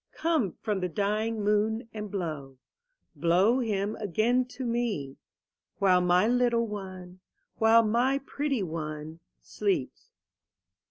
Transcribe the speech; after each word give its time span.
Come 0.13 0.53
from 0.63 0.79
the 0.79 0.89
dying 0.89 1.43
moon, 1.43 1.87
and 1.93 2.09
blow. 2.09 2.57
Blow 3.15 3.59
him 3.59 3.95
again 3.97 4.45
to 4.45 4.65
me; 4.65 5.17
While 5.77 6.01
my 6.01 6.27
little 6.27 6.65
one, 6.65 7.19
while 7.59 7.83
my 7.83 8.17
pretty 8.17 8.63
one, 8.63 9.19
sleeps. 9.41 10.09